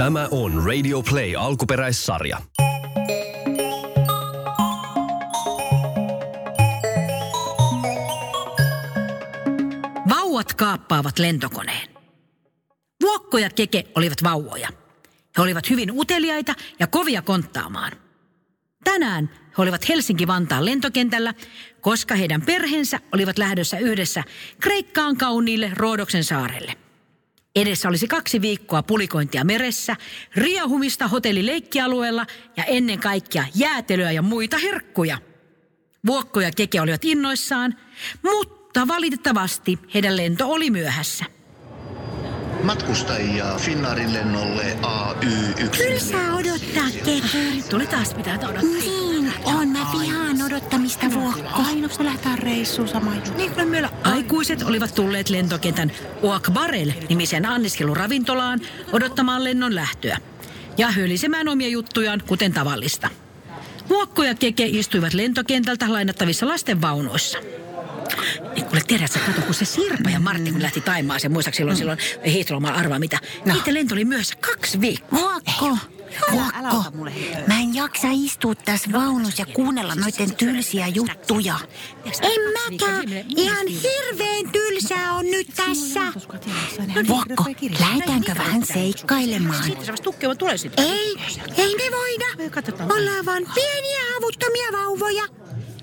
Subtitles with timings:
[0.00, 2.38] Tämä on Radio Play alkuperäissarja.
[10.08, 11.88] Vauvat kaappaavat lentokoneen.
[13.02, 14.68] Vuokko ja Keke olivat vauvoja.
[15.36, 17.92] He olivat hyvin uteliaita ja kovia konttaamaan.
[18.84, 21.34] Tänään he olivat Helsinki-Vantaan lentokentällä,
[21.80, 24.24] koska heidän perheensä olivat lähdössä yhdessä
[24.60, 26.89] Kreikkaan kauniille Roodoksen saarelle.
[27.56, 29.96] Edessä olisi kaksi viikkoa pulikointia meressä,
[30.36, 32.26] riahumista hotellileikkialueella
[32.56, 35.18] ja ennen kaikkea jäätelöä ja muita herkkuja.
[36.06, 37.74] Vuokko ja Keke olivat innoissaan,
[38.22, 41.24] mutta valitettavasti heidän lento oli myöhässä.
[42.62, 45.76] Matkustajia Finnaarin lennolle AY1.
[45.76, 47.62] Kyllä saa odottaa, Keke.
[47.70, 48.62] Tuli taas pitää odottaa.
[48.62, 49.09] Niin,
[49.44, 49.68] on.
[49.68, 51.62] Mä vihaan odottamista, Vuokko.
[51.66, 53.32] Aina kun lähdetään reissuun sama juttu.
[53.36, 58.60] Niin kuin meillä aikuiset olivat tulleet lentokentän Oak Barrel nimisen anniskeluravintolaan
[58.92, 60.18] odottamaan lennon lähtöä
[60.78, 63.10] ja hölisemään omia juttujaan kuten tavallista.
[63.88, 67.38] Vuokko ja Keke istuivat lentokentältä lainattavissa lastenvaunuissa.
[68.54, 72.32] Niin kuule, tiedätkö, kato, kun se Sirpa ja Martti, kun lähti Taimaaseen, muistaakseni silloin, silloin
[72.32, 73.18] hiihtolomalla arvaa mitä.
[73.44, 73.54] No.
[73.54, 75.20] Niiden lento oli myös kaksi viikkoa.
[75.20, 75.76] Vuokko.
[76.32, 76.84] Vuokko,
[77.46, 81.54] mä en jaksa istua tässä vaunussa ja kuunnella noiden tylsiä juttuja.
[82.22, 83.08] En mäkään.
[83.36, 86.00] Ihan hirveän tylsää on nyt tässä.
[87.08, 87.44] Vuokko,
[87.80, 89.64] lähdetäänkö vähän seikkailemaan?
[90.76, 91.16] Ei,
[91.56, 92.26] ei me voida.
[92.94, 95.22] Ollaan vaan pieniä avuttomia vauvoja.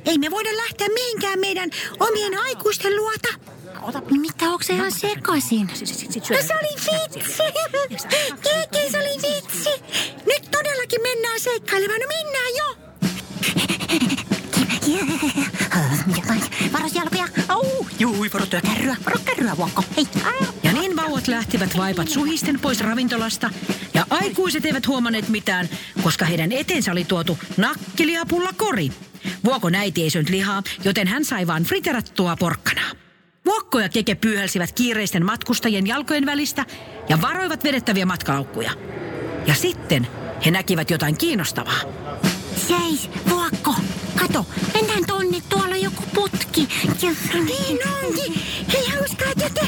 [0.06, 3.28] Ei me voida lähteä mihinkään meidän omien aikuisten luota.
[4.12, 5.68] Mitä, onko se ihan sekaisin?
[5.68, 5.76] No
[6.48, 7.28] se oli vitsi.
[8.44, 9.37] Keke, se oli vitsi.
[10.98, 12.00] Todellakin mennään seikkailemaan.
[12.02, 12.78] No mennään jo.
[16.74, 17.28] Varos jalkoja.
[17.48, 17.64] Au.
[18.00, 19.84] Juu, varo Kärryä, varo kärryä, Vuokko.
[19.98, 20.08] Hei.
[20.64, 23.50] Ja niin vauvat lähtivät vaipat suhisten pois ravintolasta
[23.94, 25.70] ja aikuiset eivät huomanneet mitään,
[26.04, 28.92] koska heidän eteensä oli tuotu nakkiliapulla kori.
[29.44, 32.92] Vuokon äiti ei syönyt lihaa, joten hän sai vain friterattua porkkanaa.
[33.46, 36.66] Vuokko ja Keke pyyhälsivät kiireisten matkustajien jalkojen välistä
[37.10, 38.72] ja varoivat vedettäviä matkalaukkuja.
[39.48, 40.08] Ja sitten
[40.46, 41.82] he näkivät jotain kiinnostavaa.
[42.68, 43.76] Seis, Vuokko.
[44.20, 45.42] Kato, mennään tonne.
[45.50, 46.68] Tuolla on joku putki.
[47.02, 47.12] Ja...
[47.34, 48.34] Niin onkin.
[48.74, 49.68] Hei, hauskaa tätä.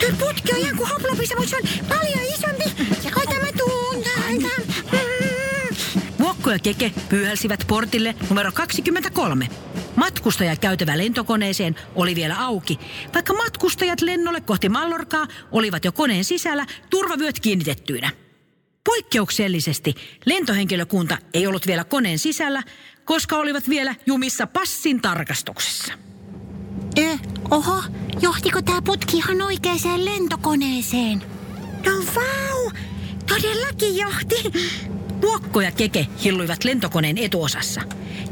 [0.00, 2.84] Tuo putki on ihan kuin hoplopissa, mutta se on paljon isompi.
[3.16, 4.62] Ota mä tuun täältä.
[6.18, 9.48] Vuokko ja Keke pyyhälsivät portille numero 23.
[9.96, 12.78] Matkustajakäytävä lentokoneeseen oli vielä auki,
[13.14, 18.10] vaikka matkustajat lennolle kohti Mallorkaa olivat jo koneen sisällä turvavyöt kiinnitettyinä.
[18.84, 19.94] Poikkeuksellisesti
[20.24, 22.62] lentohenkilökunta ei ollut vielä koneen sisällä,
[23.04, 25.92] koska olivat vielä jumissa passin tarkastuksessa.
[26.98, 27.18] Ö,
[27.50, 27.82] oho,
[28.20, 31.22] johtiko tää putki ihan oikeaan lentokoneeseen?
[31.86, 32.70] No vau,
[33.28, 34.52] todellakin johti.
[35.22, 37.80] Vuokko ja Keke hilluivat lentokoneen etuosassa.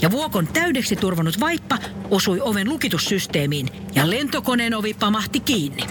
[0.03, 1.79] Ja Vuokon täydeksi turvannut vaippa
[2.11, 5.83] osui oven lukitussysteemiin ja lentokoneen ovi pamahti kiinni.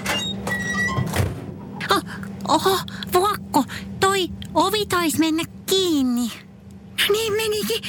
[1.92, 2.04] Oh,
[2.48, 2.80] oho,
[3.14, 3.64] Vuokko,
[4.60, 6.32] ovi taisi mennä kiinni.
[7.12, 7.82] Niin menikin.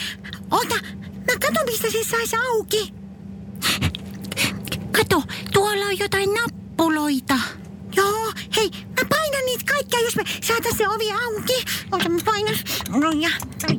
[0.51, 2.95] Ota, mä katon mistä se saisi auki.
[4.93, 5.23] Kato,
[5.53, 7.39] tuolla on jotain nappuloita.
[7.97, 11.65] Joo, hei, mä painan niitä kaikkia, jos me saatais se ovi auki.
[11.93, 12.55] Ota, mä painan.
[12.89, 13.31] No ja,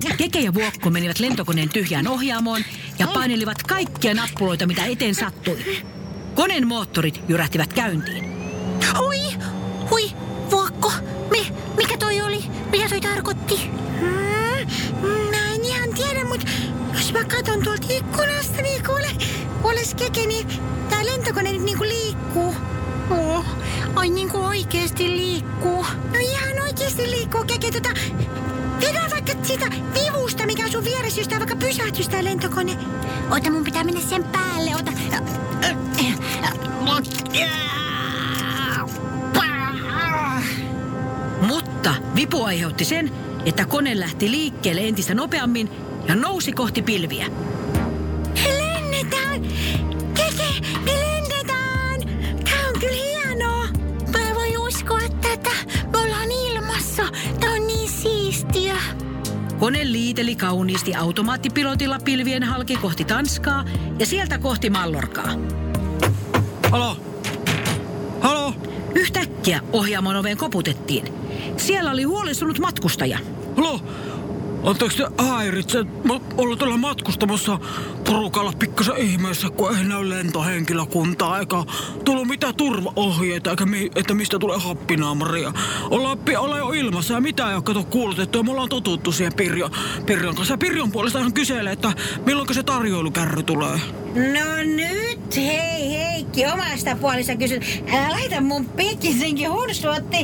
[0.09, 0.15] ja.
[0.17, 2.61] Keke ja Vuokko menivät lentokoneen tyhjään ohjaamoon
[2.99, 5.83] ja painelivat kaikkia nappuloita, mitä eteen sattui.
[6.35, 8.25] Koneen moottorit jyrähtivät käyntiin.
[8.97, 9.19] Hui,
[9.89, 10.11] hui,
[10.51, 10.91] Vuokko,
[11.29, 12.43] mi, mikä toi oli?
[12.71, 13.71] Mitä toi tarkoitti?
[13.99, 16.47] Hmm, mä en ihan tiedä, mutta
[16.93, 19.07] jos mä katon tuolta ikkunasta, niin kuule,
[19.61, 20.47] kuules Keke, niin
[20.89, 22.55] tää lentokone nyt niinku liikkuu.
[23.09, 23.45] Oh,
[23.95, 25.85] ai niinku oikeesti liikkuu.
[26.13, 27.89] No ihan oikeesti liikkuu, Keke, tota...
[28.81, 32.77] Vedä vaikka siitä vivusta, mikä on sun vieressä, jos tää vaikka pysähtys tää lentokone.
[33.29, 34.91] Ota, mun pitää mennä sen päälle, ota.
[36.79, 37.31] Mutta
[42.21, 43.11] vipu aiheutti sen,
[43.45, 45.69] että kone lähti liikkeelle entistä nopeammin
[46.07, 47.25] ja nousi kohti pilviä.
[48.43, 49.41] Me lennetään!
[50.13, 51.99] Keke, me lennetään!
[52.43, 53.67] Tää on kyllä hienoa!
[54.13, 55.49] Mä en voi uskoa tätä.
[55.91, 57.03] Me ollaan ilmassa.
[57.39, 58.75] Tää on niin siistiä.
[59.59, 63.65] Kone liiteli kauniisti automaattipilotilla pilvien halki kohti Tanskaa
[63.99, 65.31] ja sieltä kohti Mallorkaa.
[66.71, 66.97] Halo?
[68.19, 68.53] Halo?
[68.95, 71.20] Yhtäkkiä ohjaamon oveen koputettiin.
[71.61, 73.19] Siellä oli huolestunut matkustaja.
[73.57, 73.79] Halo?
[74.63, 75.83] Anteeksi te häiritse.
[75.83, 77.59] Me ollaan täällä matkustamassa
[78.05, 81.63] porukalla pikkasen ihmeessä, kun ei näy lentohenkilökuntaa eikä
[82.05, 85.53] tullut mitään turvaohjeita eikä mi- että mistä tulee happinaamaria.
[85.89, 89.11] Ollaan, pi- ollaan jo ilmassa ja mitä ei ole kato kuulutettu ja me ollaan totuttu
[89.11, 89.69] siihen Pirjo,
[90.05, 90.53] Pirjon kanssa.
[90.53, 91.93] Ja Pirjon puolesta ihan kyselee, että
[92.25, 93.79] milloin se tarjoilukärry tulee.
[94.15, 95.89] No nyt, hei
[96.35, 97.83] Heikki, omasta puolesta kysyt.
[97.93, 100.17] Älä laita mun pikkisenkin hunstuotti.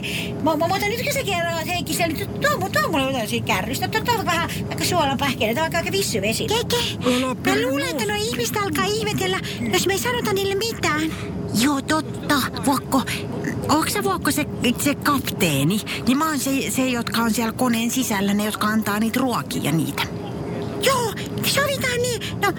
[0.43, 3.87] Mutta nyt sä kerroit Heikki, siellä nyt tuo, tuo mulle jotain siitä kärrystä.
[3.87, 6.47] Tuo, tuo vähän vaikka suolapähkinä, vaikka aika vissyvesi.
[6.47, 7.09] Keke,
[7.49, 9.39] mä luulen, että nuo ihmiset alkaa ihmetellä,
[9.73, 11.01] jos me ei sanota niille mitään.
[11.61, 13.01] Joo, totta, Vuokko.
[13.69, 14.45] Onko sä Vuokko se,
[14.79, 15.81] se kapteeni?
[16.07, 19.61] Niin mä oon se, se, jotka on siellä koneen sisällä, ne jotka antaa niitä ruokia
[19.63, 20.03] ja niitä.
[20.81, 21.13] Joo,
[21.45, 22.21] sovitaan niin.
[22.41, 22.53] No,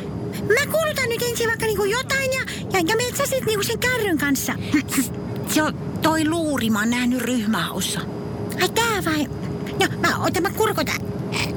[0.49, 2.41] mä kuulutan nyt ensin vaikka niinku jotain ja,
[2.73, 4.53] ja, ja meet sä sit niinku sen kärryn kanssa.
[5.55, 8.01] Se on toi luuri, mä oon nähnyt ryhmähaussa.
[8.63, 9.27] Ai tää vai?
[9.81, 11.01] No, mä otan, mä kurkotan.
[11.33, 11.55] Eh,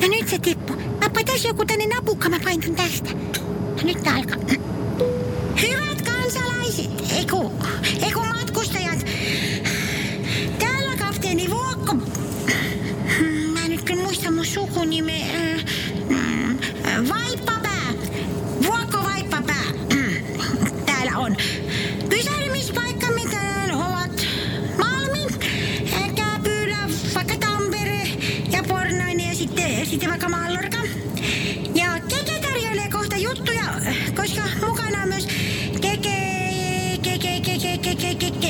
[0.00, 0.72] No nyt se tippu.
[0.74, 3.10] Mä tässä joku tänne napukka, mä painan tästä.
[3.50, 4.36] No nyt tää alkaa.
[5.62, 7.52] Hyvät kansalaiset, eiku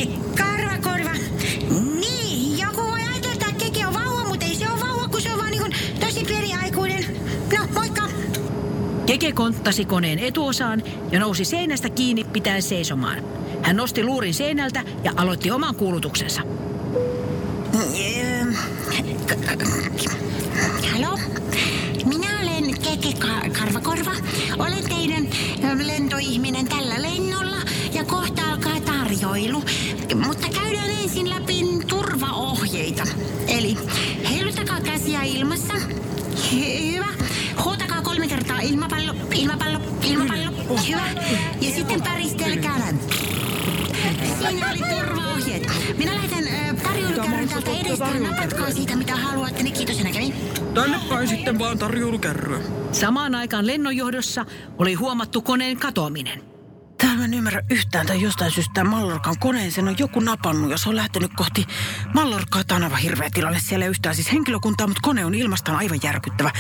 [0.03, 1.11] Keke, Karvakorva.
[2.01, 5.33] Niin, joku voi ajatella, että Keke on vauva, mutta ei se ole vauva, kun se
[5.33, 7.05] on vaan niin tosi pieni aikuinen.
[7.59, 8.03] No, moikka.
[9.07, 10.83] Keke konttasi koneen etuosaan
[11.13, 13.23] ja nousi seinästä kiinni pitäen seisomaan.
[13.63, 16.43] Hän nosti luurin seinältä ja aloitti oman kuulutuksensa.
[17.95, 18.49] Ehm,
[20.93, 21.19] Halo?
[22.05, 24.13] Minä olen Keke Ka- Karvakorva.
[24.59, 25.27] Olen teidän
[25.65, 27.57] ö, lentoihminen tällä lennolla
[27.93, 29.63] ja kohta alkaa tarjoilu.
[30.15, 33.03] Mutta käydään ensin läpi turvaohjeita.
[33.47, 33.77] Eli
[34.31, 35.75] heiluttakaa käsiä ilmassa.
[36.53, 37.07] Hy- Hyvä.
[37.65, 40.77] Huutakaa kolme kertaa ilmapallo, ilmapallo, ilmapallo.
[40.89, 41.09] Hyvä.
[41.61, 43.01] Ja sitten päristelkää näin.
[44.49, 45.69] Siinä oli turvaohjeet.
[45.99, 49.63] Minä lähetän äh, tarjoilukärryn täältä edestä ja napatkaa siitä mitä haluatte.
[49.63, 50.35] Niin kiitos ja näkemiin.
[50.75, 52.61] Tänne päin sitten vaan tarjoilukärryä.
[52.93, 54.47] Samaan aikaan lennonjohdossa
[54.79, 56.52] oli huomattu koneen katoaminen.
[57.03, 60.71] Täällä mä en ymmärrä yhtään tai jostain syystä tämän Mallorcan koneen sen on joku napannut
[60.71, 61.67] ja se on lähtenyt kohti
[62.15, 62.65] Mallorcaa.
[62.65, 63.61] Tämä on aivan hirveä tilanne.
[63.61, 66.51] Siellä ei yhtään siis henkilökuntaa, mutta kone on ilmastaan aivan järkyttävä.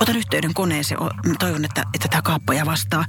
[0.00, 1.00] Otan yhteyden koneeseen.
[1.38, 3.04] Toivon, että, että tämä kaappaja vastaa.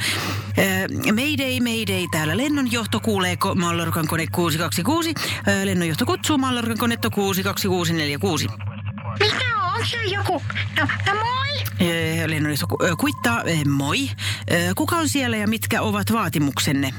[0.58, 2.08] Ee, mayday, mayday.
[2.12, 5.14] Täällä lennonjohto kuulee ko- Mallorcan kone 626.
[5.48, 8.48] Ee, lennonjohto kutsuu Mallorcan konetta 62646.
[9.86, 10.44] Se joku?
[10.80, 11.64] No, no moi.
[11.90, 13.44] Ee, Lennonjohto ku- ö, kuittaa.
[13.46, 14.10] Ee, moi.
[14.76, 16.94] Kuka on siellä ja mitkä ovat vaatimuksenne?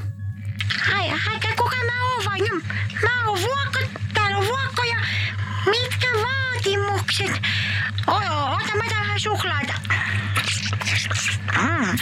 [0.95, 2.39] Ai, aika kuka mä oon vai?
[2.39, 2.55] No,
[3.03, 3.79] mä oon Vuokko.
[4.13, 4.97] Täällä on Vuokko ja
[5.65, 7.41] mitkä vaatimukset?
[8.07, 9.73] Oi, ota mä tähän suklaata.
[11.61, 11.97] Mm.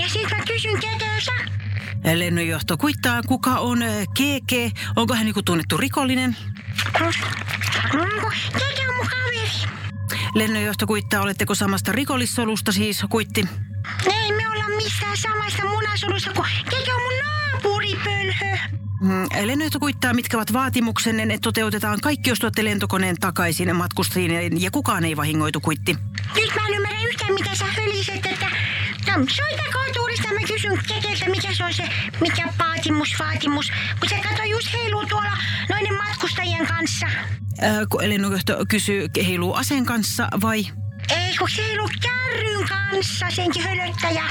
[0.00, 1.32] Ja sit mä kysyn keteensä.
[2.14, 3.78] Lennonjohto kuittaa, kuka on
[4.16, 4.70] Keke?
[4.96, 6.36] Onko hän joku tunnettu rikollinen?
[7.92, 9.50] Mm, Keke on mun kaveri.
[10.34, 13.48] Lennonjohto kuittaa, oletteko samasta rikollissolusta siis, kuitti?
[14.06, 18.56] Ei me olla missään samassa munasolussa, kun Keke on mun naapuripölhö.
[19.00, 24.70] Mm, Lennonjohto kuittaa, mitkä ovat vaatimuksenne, että toteutetaan kaikki, jos tuotte lentokoneen takaisin matkustajien ja
[24.70, 25.96] kukaan ei vahingoitu, kuitti.
[26.36, 28.45] Nyt mä en ymmärrä yhtään, mitä sä höliset, että...
[29.16, 31.88] Soitakaa uudestaan, mä kysyn Kekeltä, mikä se on se,
[32.20, 33.72] mikä vaatimus, vaatimus.
[34.00, 35.30] Kun se kato just heiluu tuolla
[35.68, 37.06] noiden matkustajien kanssa.
[37.60, 40.66] Ää, kun Lennonjohto kysyy, heiluu aseen kanssa vai?
[41.08, 44.24] Ei, kun se heiluu kärryn kanssa, senkin hölöttäjä.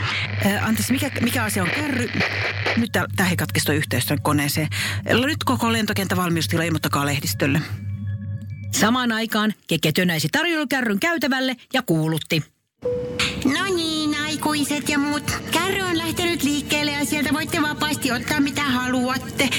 [0.45, 2.09] Ää, anteeksi, mikä, mikä asia on kärry?
[2.77, 4.67] Nyt tämä ei katkesi toi yhteys tuonne koneeseen.
[5.25, 7.61] Nyt koko lentokenttä valmiustila, ilmoittakaa lehdistölle.
[8.71, 12.43] Samaan aikaan Keke tönäisi tarjoilukärryn käytävälle ja kuulutti.
[13.45, 14.04] No niin,
[14.35, 15.31] aikuiset ja muut.
[15.51, 19.49] Kärry on lähtenyt liikkeelle ja sieltä voitte vapaasti ottaa mitä haluatte.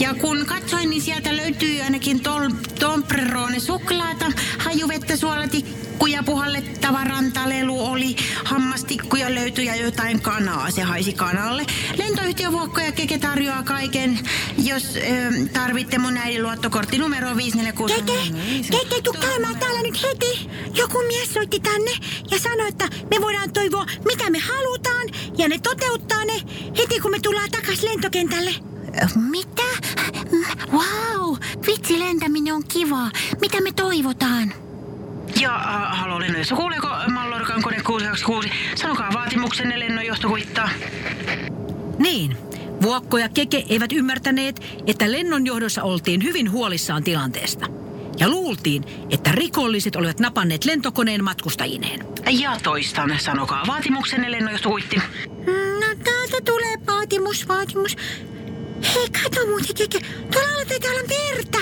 [0.00, 8.16] Ja kun katsoin, niin sieltä löytyy ainakin tol, Tomprerone suklaata, hajuvettä, suolatikkuja, puhallettava rantalelu oli,
[8.44, 10.70] hammastikkuja löytyi ja jotain kanaa.
[10.70, 11.66] Se haisi kanalle.
[11.96, 14.18] Lentoyhtiö Vuokko ja Keke tarjoaa kaiken,
[14.58, 15.00] jos ö,
[15.52, 17.94] tarvitte mun äidin luottokortti numero 546.
[17.94, 18.18] Keke,
[18.70, 20.50] Keke, tuu käymään täällä nyt heti.
[20.74, 21.90] Joku mies soitti tänne
[22.30, 25.08] ja sanoi, että me voidaan toivoa, mitä me halutaan.
[25.38, 26.42] Ja ne toteuttaa ne
[26.78, 28.50] heti, kun me tullaan takas lentokentälle.
[29.30, 29.62] Mitä?
[30.72, 33.10] Wow, vitsi lentäminen on kivaa.
[33.40, 34.52] Mitä me toivotaan?
[35.40, 38.48] Ja äh, halo lennojohto, kuuleeko Mallorcan kone 626?
[38.74, 40.70] Sanokaa vaatimuksenne lennonjohto kuittaa.
[41.98, 42.36] Niin,
[42.82, 47.66] Vuokko ja Keke eivät ymmärtäneet, että lennonjohdossa oltiin hyvin huolissaan tilanteesta.
[48.18, 52.06] Ja luultiin, että rikolliset olivat napanneet lentokoneen matkustajineen.
[52.30, 54.96] Ja toistan, sanokaa vaatimuksenne lennonjohto kuitti.
[55.80, 57.96] No täältä tulee vaatimus, vaatimus.
[58.94, 59.98] Hei, kato muuten, Keke.
[60.32, 61.58] Tuolla taitaa olla verta.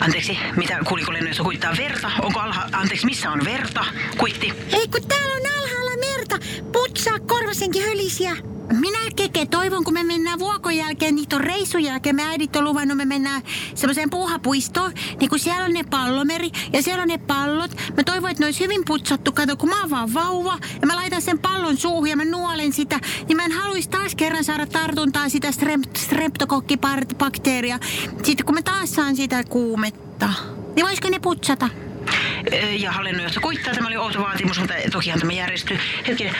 [0.00, 2.10] Anteeksi, mitä kuuliko lennonjohto kuittaa verta?
[2.22, 2.68] Onko alha...
[2.72, 3.84] Anteeksi, missä on verta?
[4.18, 4.52] Kuitti.
[4.72, 6.38] Ei kun täällä on alhaalla merta.
[6.72, 8.36] Putsaa korvasenkin hölisiä.
[9.16, 12.96] Keke toivon, kun me mennään vuokon jälkeen, niitä on reissun jälkeen, me äidit on luvannut,
[12.96, 13.42] me mennään
[13.74, 17.70] semmoiseen puuhapuistoon, niin kun siellä on ne pallomeri ja siellä on ne pallot.
[17.96, 20.96] Mä toivon, että ne olisi hyvin putsattu, kato, kun mä oon vaan vauva ja mä
[20.96, 24.66] laitan sen pallon suuhun ja mä nuolen sitä, niin mä en haluaisi taas kerran saada
[24.66, 27.78] tartuntaa sitä strep- streptokokkibakteeria.
[28.22, 30.28] Sitten kun mä taas saan sitä kuumetta,
[30.76, 31.68] niin voisiko ne putsata?
[32.78, 35.78] Ja hallinnonjohto kuittaa, tämä oli outo vaatimus, mutta tokihan tämä järjestyy.
[36.08, 36.34] Hetkinen,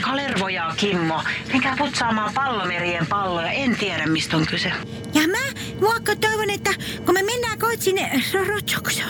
[0.00, 3.50] Kalervo ja Kimmo, menkää putsaamaan pallomerien palloja.
[3.50, 4.72] En tiedä, mistä on kyse.
[5.14, 5.38] Ja mä,
[5.80, 6.70] Vuokko, toivon, että
[7.06, 8.22] kun me mennään kohta sinne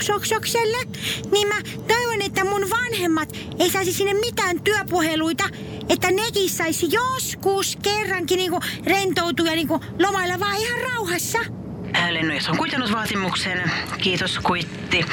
[0.09, 0.79] Rotsokselle,
[1.33, 1.55] niin mä
[1.89, 5.45] toivon, että mun vanhemmat ei saisi sinne mitään työpuheluita,
[5.89, 11.64] että nekin saisi joskus kerrankin niinku rentoutua ja niinku lomailla vaan ihan rauhassa.
[12.11, 13.71] Lennonjohto on kuitannut vaatimuksen.
[13.99, 15.07] Kiitos kuitti.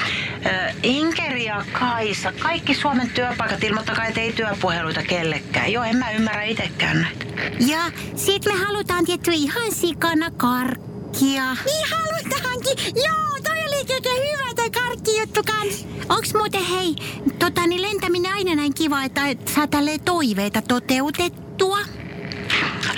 [0.84, 5.72] Inkeri ja Kaisa, kaikki Suomen työpaikat ilmoittakaa, että ei työpuheluita kellekään.
[5.72, 7.26] Joo, en mä ymmärrä itsekään näitä.
[7.68, 11.44] Ja sit me halutaan tietty ihan sikana karkkia.
[11.66, 12.78] Niin halutaankin.
[12.96, 15.88] Joo, toi oli keke hyvä toi karkkijuttu kans.
[16.10, 16.96] Onks muuten hei,
[17.40, 19.22] tota niin lentäminen aina näin kiva, että
[19.56, 19.68] saa
[20.06, 21.78] toiveita toteutettua?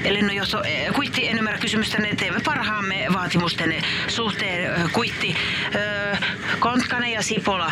[0.10, 3.76] Lennonjohto eh, kuitti, en ymmärrä kysymystä, ne teemme parhaamme vaatimusten
[4.08, 4.74] suhteen.
[4.74, 5.36] Eh, Kuitti,
[6.12, 6.20] eh,
[6.60, 7.72] Kontkanen ja Sipola,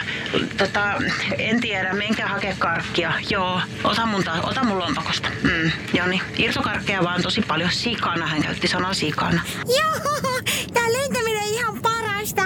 [0.58, 0.94] tota,
[1.38, 3.14] en tiedä, menkää hakea karkkia.
[3.30, 5.30] Joo, ota mun, ta- ota mun lompakosta.
[5.44, 7.72] Mm, Joni, irtokarkkeja vaan tosi paljon.
[7.72, 9.42] Sikana, hän käytti sanaa sikana.
[9.80, 10.22] Joo,
[10.74, 12.42] tää lentäminen on ihan parasta,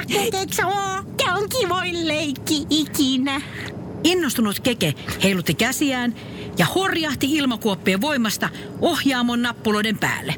[0.65, 1.03] oo?
[1.17, 3.41] Tää on kivoin leikki ikinä.
[4.03, 6.15] Innostunut Keke heilutti käsiään
[6.57, 8.49] ja horjahti ilmakuoppien voimasta
[8.81, 10.35] ohjaamon nappuloiden päälle.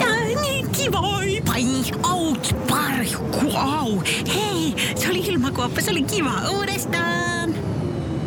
[0.00, 1.42] On niin kivoi.
[1.46, 1.64] Vai,
[2.12, 4.02] ouch, parkku, au.
[4.34, 7.54] Hei, se oli ilmakuoppa, se oli kiva uudestaan.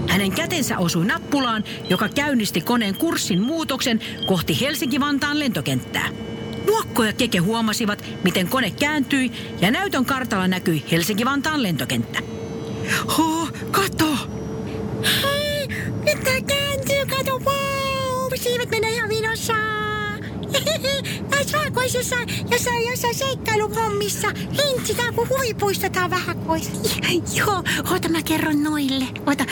[0.08, 6.10] Hänen kätensä osui nappulaan, joka käynnisti koneen kurssin muutoksen kohti Helsinki-Vantaan lentokenttää.
[6.68, 9.32] Vuokko ja Keke huomasivat, miten kone kääntyi
[9.62, 12.20] ja näytön kartalla näkyi Helsinki-Vantaan lentokenttä.
[13.18, 14.16] Ho, kato!
[15.24, 15.68] Hei,
[16.06, 16.24] nyt
[18.44, 19.54] Siivet menee ihan vinossa.
[21.30, 22.16] Näissä valkoisissa
[22.52, 24.28] jossain, jossain seikkailuhommissa.
[24.38, 26.62] Hintsi, tää on kuin huvipuisto, tää on vähän kuin.
[27.36, 29.06] Joo, oota mä kerron noille.
[29.28, 29.46] Oota.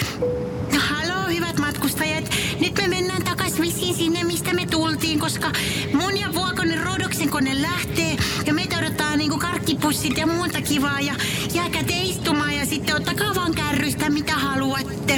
[0.73, 2.23] No haloo, hyvät matkustajat.
[2.59, 5.51] Nyt me mennään takas vissiin sinne, mistä me tultiin, koska
[5.93, 8.17] mun ja Vuokonen Rodoksen kone lähtee.
[8.45, 10.99] Ja meitä odottaa niinku karkkipussit ja muuta kivaa.
[10.99, 11.15] Ja
[11.53, 15.08] jääkää te istumaan ja sitten ottakaa vaan kärrystä, mitä haluatte.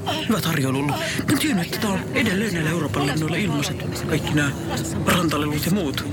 [0.00, 0.96] Tää on kyllä kiva, hyvä tarjoilu ollut.
[1.32, 4.06] Mä tiennyt, että tää on edelleen näillä Euroopan lennoilla ilmaiset.
[4.08, 4.50] Kaikki nämä
[5.06, 6.04] rantalelut ja muut.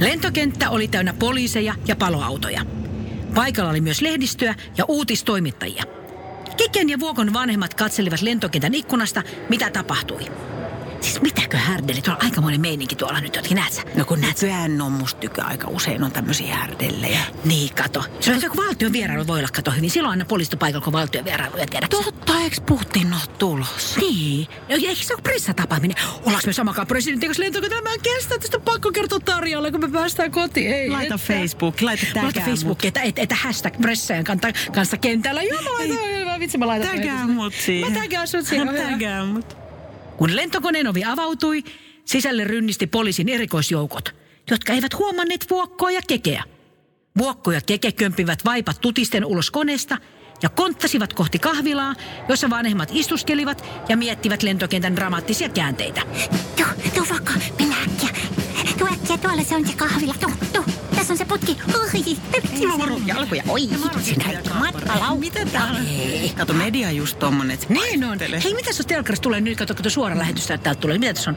[0.00, 2.62] Lentokenttä oli täynnä poliiseja ja paloautoja.
[3.34, 5.84] Paikalla oli myös lehdistöä ja uutistoimittajia.
[6.56, 10.26] Keken ja Vuokon vanhemmat katselivat lentokentän ikkunasta, mitä tapahtui.
[11.00, 12.02] Siis mitäkö härdeli?
[12.02, 13.82] Tuolla on aikamoinen meininki tuolla nyt, jotkin näet sä?
[13.94, 17.20] No kun nykyään on musta tykkää aika usein on tämmöisiä härdellejä.
[17.44, 18.04] Niin, kato.
[18.20, 19.90] Se on joku valtion vierailu voi olla, kato hyvin.
[19.90, 21.96] Silloin aina poliistopaikalla, kun valtion vierailuja tiedätkö?
[21.96, 24.00] Totta, eikö Putin ole tulossa?
[24.00, 24.46] Niin.
[24.68, 25.96] No, eikö se ole pressatapaaminen?
[26.02, 27.82] Ollaanko me samakaan presidentin kanssa lentokentällä?
[27.82, 30.72] Mä en kestä, tästä pakko kertoa Tarjalle, kun me päästään kotiin.
[30.72, 31.26] Ei, Laita että.
[31.26, 35.42] Facebook, laita Laita tägää Facebookiin, että, että, että hashtag presseen kanssa, kanssa kentällä.
[35.42, 36.88] Joo, mä laitan, vitsi, mä laitan.
[36.88, 37.92] Tägää mut siihen.
[37.92, 38.68] Mä tägään sut siihen.
[38.90, 39.65] Tägää mut.
[40.16, 41.64] Kun lentokoneen ovi avautui,
[42.04, 44.14] sisälle rynnisti poliisin erikoisjoukot,
[44.50, 46.44] jotka eivät huomanneet Vuokkoa ja Kekeä.
[47.18, 49.98] Vuokko ja Keke kömpivät vaipat tutisten ulos koneesta
[50.42, 51.94] ja konttasivat kohti kahvilaa,
[52.28, 56.02] jossa vanhemmat istuskelivat ja miettivät lentokentän dramaattisia käänteitä.
[56.56, 58.10] Tuu, tuu vaikka, mennä äkkiä.
[58.78, 60.14] Tuu äkkiä, tuolla se on se kahvila.
[60.20, 60.85] Tuu, tuu.
[61.06, 61.56] Tässä on se putki.
[61.74, 63.42] Oi, Mä varon jalkoja.
[63.48, 63.60] Oi,
[64.00, 64.24] sinä
[64.58, 65.18] matkalaukku.
[65.18, 65.76] Mitä tää on?
[66.36, 68.18] Kato, media on just tommonen, että se Niin on.
[68.44, 69.58] Hei, mitä jos telkkarista tulee nyt?
[69.58, 70.98] Kato, kato suora lähetys täältä tulee.
[70.98, 71.36] Mitä tässä on?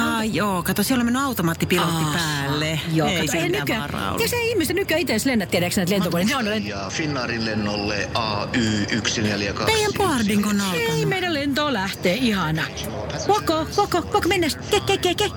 [0.00, 2.18] Aa, joo, kato, siellä on mennyt automaattipilotti Aha.
[2.18, 2.80] päälle.
[2.92, 3.90] Joo, ei kato, se ei nykyään.
[4.20, 6.42] Ja se ihmiset nykyään itse lennät, tiedätkö näitä lentokoneita?
[6.42, 9.64] Ne on lent- Ja Finnaarin lennolle AY142.
[9.66, 11.08] Teidän boarding on alkanut.
[11.08, 12.62] meidän lento lähtee, ihana.
[13.28, 14.46] Voko, voko, voko, mennä.
[14.70, 15.30] Ke, ke, ke, ke.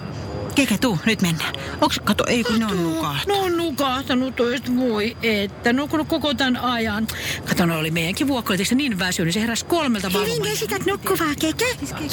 [0.58, 1.54] Keke, tuu, nyt mennään.
[1.82, 3.28] Onks, kato, ei kun ne on nukahtanut.
[3.28, 5.74] No on nukahtanut toista, voi että.
[5.74, 7.08] No kun koko tämän ajan.
[7.50, 10.52] Kato, no oli meidänkin vuokko, se niin väsynyt, se heräsi kolmelta Hyvin valvomaan.
[10.52, 11.66] esität nukkuvaa, Keke.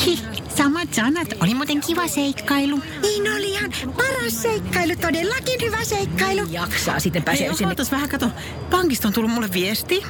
[0.07, 0.19] Hi,
[0.57, 1.29] samat sanat.
[1.41, 2.81] Oli muuten kiva seikkailu.
[3.03, 6.47] Niin oli ihan paras seikkailu, todellakin hyvä seikkailu.
[6.51, 7.75] Jaksaa, sitten pääsee Hei, sinne.
[7.91, 8.31] vähän, kato.
[8.71, 10.03] Pankista on tullut mulle viesti.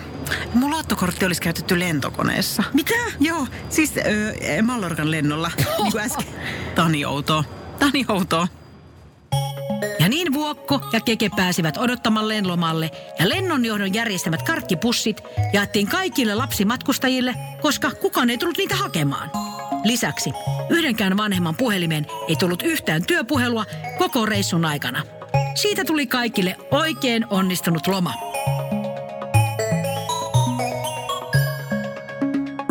[0.54, 2.62] Mun luottokortti olisi käytetty lentokoneessa.
[2.72, 2.94] Mitä?
[3.20, 5.50] Joo, siis ö, Mallorcan lennolla,
[5.82, 6.26] niin kuin äsken.
[6.88, 7.63] Niin outoa.
[7.92, 8.48] Niin outoa.
[10.00, 17.34] Ja niin Vuokko ja Keke pääsivät odottamaan lenlomalle ja lennonjohdon järjestämät karkkipussit jaettiin kaikille lapsimatkustajille,
[17.62, 19.30] koska kukaan ei tullut niitä hakemaan.
[19.84, 20.30] Lisäksi
[20.70, 23.64] yhdenkään vanhemman puhelimeen ei tullut yhtään työpuhelua
[23.98, 25.02] koko reissun aikana.
[25.54, 28.14] Siitä tuli kaikille oikein onnistunut loma.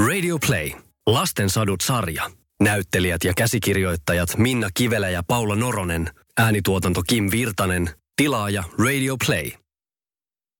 [0.07, 0.71] Radio Play.
[1.07, 2.42] Lasten sadut sarja.
[2.63, 6.09] Näyttelijät ja käsikirjoittajat Minna Kivelä ja Paula Noronen.
[6.37, 7.89] Äänituotanto Kim Virtanen.
[8.15, 9.62] Tilaaja Radio Play.